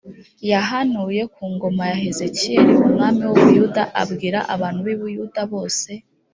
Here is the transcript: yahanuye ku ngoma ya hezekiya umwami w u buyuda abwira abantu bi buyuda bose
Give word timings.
yahanuye 0.51 1.21
ku 1.33 1.43
ngoma 1.53 1.83
ya 1.91 1.97
hezekiya 2.03 2.61
umwami 2.87 3.21
w 3.25 3.29
u 3.33 3.37
buyuda 3.43 3.83
abwira 4.01 4.39
abantu 4.53 4.79
bi 4.87 4.95
buyuda 4.99 5.41
bose 5.51 5.89